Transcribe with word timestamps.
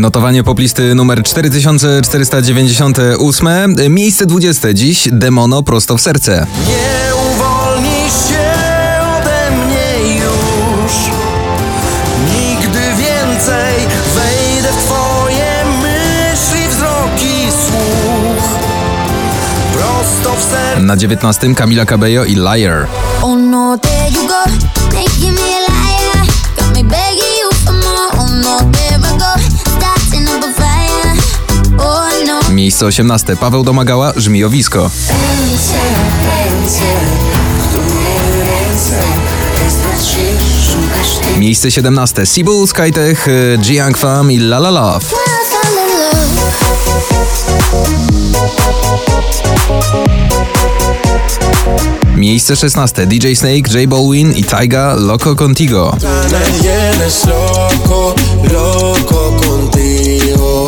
Notowanie 0.00 0.44
poplisty 0.44 0.94
numer 0.94 1.22
4498. 1.22 3.48
Miejsce 3.88 4.26
20 4.26 4.74
dziś 4.74 5.08
Demono 5.12 5.62
prosto 5.62 5.96
w 5.96 6.00
serce. 6.00 6.46
Nie 6.68 7.14
uwolnisz 7.14 8.12
się 8.12 8.52
ode 9.18 9.50
mnie 9.50 10.14
już 10.14 10.92
Nigdy 12.34 12.80
więcej 12.80 13.74
wejdę 14.14 14.68
w 14.72 14.76
twoje 14.84 15.64
myśli, 15.82 16.68
wzroki, 16.68 17.34
słuch 17.66 18.44
Prosto 19.72 20.36
w 20.36 20.42
serce 20.42 20.82
Na 20.82 20.96
19 20.96 21.54
Camila 21.54 21.86
Cabello 21.86 22.24
i 22.24 22.34
Liar. 22.34 22.86
Oh 23.22 23.36
no, 23.36 23.78
Miejsce 32.50 32.86
18 32.86 33.36
Paweł 33.36 33.64
Domagała, 33.64 34.12
Żmijowisko. 34.16 34.90
Miejsce 41.38 41.70
17 41.70 42.26
Sibyl, 42.26 42.66
Skytech, 42.66 43.26
Jiang 43.62 43.98
Fam 43.98 44.32
i 44.32 44.38
La 44.38 44.58
La 44.58 44.70
Love. 44.70 45.06
Miejsce 52.16 52.56
16 52.56 53.06
DJ 53.06 53.34
Snake, 53.34 53.70
J 53.74 53.88
Balwin 53.88 54.32
i 54.36 54.44
Tyga, 54.44 54.94
Loco 54.98 55.36
Contigo. 55.36 55.96
Loco, 57.26 58.14
loco 58.52 59.36
contigo 59.46 60.66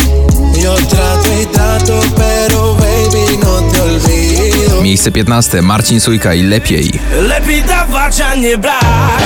Yo 0.62 0.74
trato 0.74 1.28
y 1.40 1.46
trato, 1.46 1.71
pero 2.16 2.74
baby 2.74 3.38
no 3.42 3.60
te 3.72 3.82
olvido 3.82 4.82
Miejsce 4.82 5.10
15 5.10 5.62
Marcin 5.62 6.00
Sujka 6.00 6.34
i 6.34 6.42
Lepiej. 6.42 7.00
Lepiej 7.20 7.62
dawać, 7.62 8.20
a 8.20 8.34
nie 8.34 8.58
brać 8.58 9.24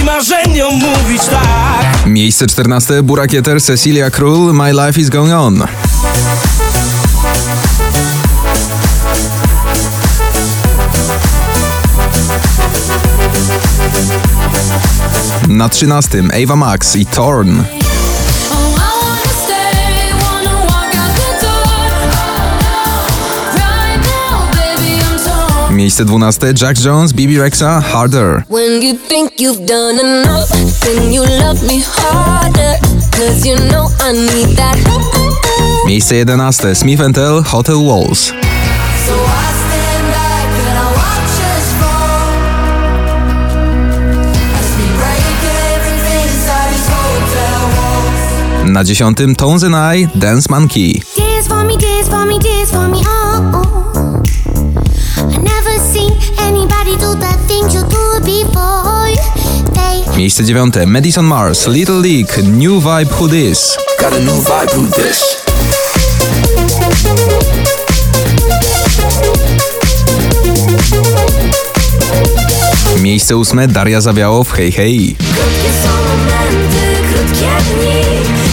I 0.00 0.04
marzeniom 0.04 0.74
mówić 0.74 1.22
tak 1.22 2.06
Miejsce 2.06 2.46
14 2.46 3.02
Burakieter, 3.02 3.62
Cecilia 3.62 4.10
Król, 4.10 4.52
My 4.52 4.72
Life 4.72 5.00
is 5.00 5.10
Going 5.10 5.32
On. 5.32 5.64
Na 15.48 15.68
13 15.68 16.22
Ava 16.44 16.56
Max 16.56 16.96
i 16.96 17.06
Torn. 17.06 17.77
Miejsce 25.78 26.04
12 26.04 26.54
Jack 26.54 26.76
Jones, 26.76 27.12
Bibi 27.12 27.36
Rexa, 27.36 27.80
Harder. 27.80 28.44
When 28.48 28.82
you 28.82 28.94
think 28.94 29.38
you've 29.38 29.64
done 29.64 30.00
enough, 30.00 30.50
then 30.80 31.12
you 31.12 31.22
love 31.22 31.62
me 31.62 31.80
harder. 31.86 32.74
Cause 33.14 33.46
you 33.46 33.54
know 33.70 33.86
I 34.00 34.10
need 34.10 34.56
that. 34.56 34.76
Miejsce 35.86 36.16
11 36.26 36.74
Smith 36.74 37.12
Tell, 37.14 37.42
Hotel 37.44 37.80
Walls. 37.80 38.18
So 38.26 39.14
I 39.14 39.46
stand 39.62 40.06
back 40.10 40.48
and 40.66 40.78
I 40.82 40.88
watch 40.98 41.38
us 41.46 41.66
fall. 41.78 42.26
As 44.58 44.68
we 44.74 44.86
break 44.98 45.22
everything 45.78 46.26
inside 46.26 46.74
these 46.74 46.90
hotel 46.90 47.62
walls. 47.78 48.74
Na 48.74 48.82
10 48.82 49.36
Tones 49.36 49.62
and 49.62 49.76
I, 49.76 50.06
Dance 50.18 50.50
Monkey. 50.50 51.02
Dance 51.14 51.46
for 51.46 51.62
me, 51.62 51.76
dance 51.76 52.08
for 52.08 52.26
me, 52.26 52.40
dance 52.40 52.72
for 52.72 52.88
me, 52.88 53.00
oh, 53.06 53.52
oh. 53.54 53.87
Miejsce 60.18 60.44
9 60.44 60.74
Madison 60.86 61.24
Mars, 61.24 61.66
Little 61.66 62.00
League, 62.00 62.42
New 62.42 62.82
Vibe 62.82 63.10
Who 63.20 63.28
This. 63.28 63.78
Got 64.00 64.12
a 64.12 64.18
new 64.18 64.34
vibe 64.34 64.74
with 64.76 64.94
this 64.94 65.36
Miejsce 73.00 73.36
8 73.36 73.72
Daria 73.72 74.00
Zawiałow, 74.00 74.52
Hej 74.52 74.72
Hej. 74.72 75.16
Krótkie 75.18 75.70
są 75.82 75.88
momenty, 75.88 77.12
krótkie 77.12 77.46
dni, 77.70 78.02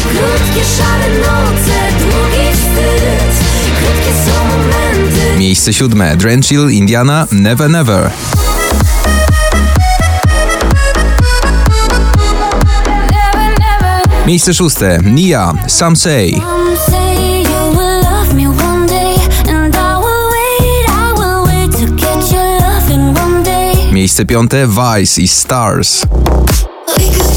krótkie 0.02 0.66
szare 0.78 1.10
noce, 1.18 1.78
długi 2.00 2.52
wstyd. 2.54 3.46
Krótkie 3.80 4.14
są 4.26 4.46
momenty. 4.48 5.38
Miejsce 5.40 5.74
7 5.74 6.18
Drenchill, 6.18 6.70
Indiana, 6.70 7.28
Never 7.32 7.70
Never. 7.70 8.02
Never, 8.02 8.45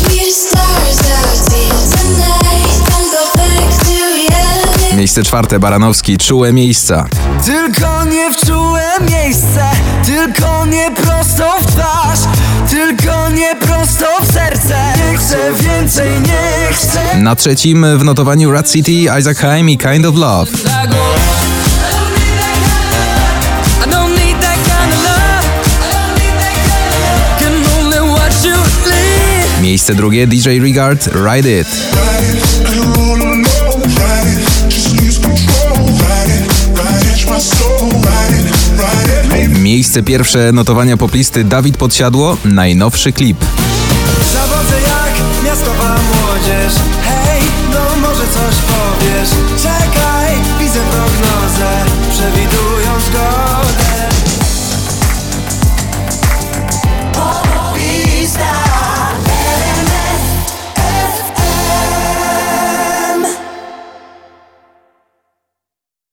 be 0.09 0.19
stars 0.33 1.01
out 1.13 1.53
here 1.53 1.83
tonight. 1.93 2.81
Don't 2.89 3.11
go 3.13 3.23
back 3.37 3.69
to 3.85 3.93
reality. 4.15 4.97
Miejsce 4.97 5.23
4 5.23 5.59
Baranowski, 5.59 6.19
Czułe 6.19 6.53
Miejsca. 6.53 7.07
Tylko 7.45 8.05
nie 8.05 8.33
w 8.33 8.47
czułe 8.47 8.83
miejsce 9.11 9.71
Tylko 10.07 10.67
nie 10.67 10.91
prosto 10.91 11.59
w 11.61 11.67
twarz 11.67 12.21
Tylko 12.71 13.29
nie 13.29 13.57
prosto 13.57 14.07
w 14.23 14.33
serce. 14.33 14.77
Nie 14.97 15.19
chcę 15.19 15.53
więcej, 15.53 16.11
nie 16.21 16.48
Na 17.21 17.37
trzecim 17.37 17.99
w 17.99 18.05
notowaniu 18.05 18.51
Rat 18.51 18.71
City, 18.71 18.93
Isaac 18.93 19.39
Haim 19.39 19.71
i 19.71 19.79
Kind 19.79 20.07
of 20.07 20.15
Love. 20.15 20.53
Miejsce 29.63 29.95
drugie 29.95 30.27
DJ 30.27 30.59
Regard, 30.61 31.09
Ride 31.15 31.61
It. 31.61 31.69
Miejsce 39.49 40.03
pierwsze 40.03 40.53
notowania 40.53 40.97
poplisty 40.97 41.45
Dawid 41.45 41.77
Podsiadło, 41.77 42.37
najnowszy 42.45 43.13
klip. 43.13 43.45
Zawodzę 44.33 44.75
jak 44.81 45.45
miasto 45.45 45.71
just 46.69 47.18